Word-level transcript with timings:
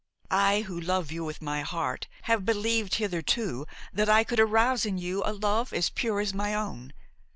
I, 0.31 0.61
who 0.61 0.81
love 0.81 1.11
you 1.11 1.23
with 1.23 1.43
my 1.43 1.61
heart, 1.61 2.07
have 2.23 2.43
believed 2.43 2.95
hitherto 2.95 3.67
that 3.93 4.09
I 4.09 4.23
could 4.23 4.39
arouse 4.39 4.83
in 4.83 4.97
you 4.97 5.21
a 5.23 5.29
love 5.31 5.71
as 5.73 5.91
pure 5.91 6.19
as 6.19 6.33
my 6.33 6.55
own. 6.55 6.91